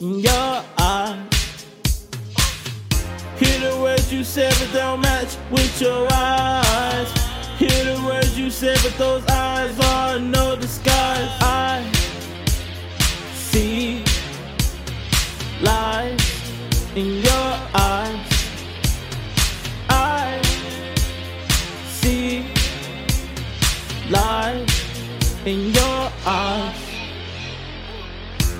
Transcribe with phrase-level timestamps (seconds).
[0.00, 2.06] in your eyes.
[3.38, 7.10] Hear the words you said, but don't match with your eyes.
[7.58, 11.28] Hear the words you said, but those eyes are no disguise.
[11.40, 11.84] I
[13.34, 14.04] see
[15.60, 16.20] lies
[16.94, 18.26] in your eyes.
[19.88, 20.40] I
[22.00, 22.46] see
[24.10, 24.68] lies
[25.44, 26.87] in your eyes.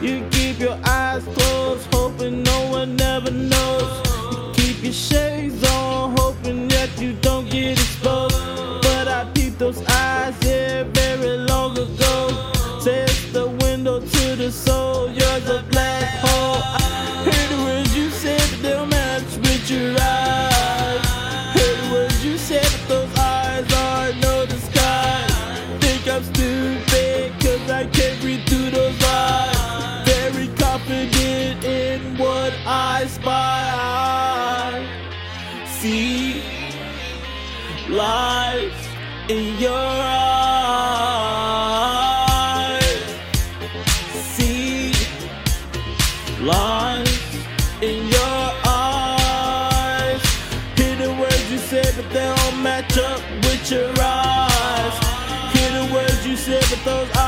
[0.00, 4.06] You keep your eyes closed, hoping no one ever knows.
[4.32, 8.36] You keep your shades on, hoping that you don't get exposed.
[8.82, 12.52] But I peeped those eyes, yeah, very long ago.
[12.86, 16.62] It's the window to the soul, you're the black hole.
[16.62, 20.07] I heard the words you said, but they don't match with your eyes.
[37.88, 38.72] Lies
[39.28, 40.02] in your eyes.
[44.12, 44.92] See
[46.42, 47.08] lies
[47.80, 50.22] in your eyes.
[50.76, 54.98] Hear the words you said, but they don't match up with your eyes.
[55.54, 57.27] Hear the words you said, but those eyes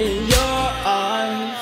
[0.00, 0.38] in your
[0.86, 1.56] eyes.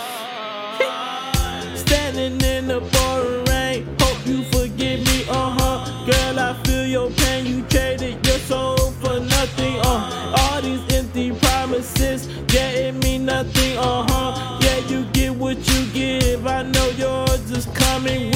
[1.78, 6.04] Standing in the pouring rain, hope you forgive me, uh huh.
[6.04, 10.36] Girl, I feel your pain, you traded your soul for nothing, uh.
[10.38, 14.58] All these empty promises, yeah, it mean nothing, uh huh.
[14.60, 18.35] Yeah, you get what you give, I know yours is coming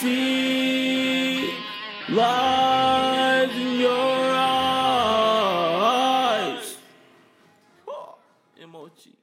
[0.00, 1.54] see
[2.10, 4.30] lies in your
[5.48, 6.76] eyes.
[7.88, 8.18] Oh,
[8.60, 9.14] emoji.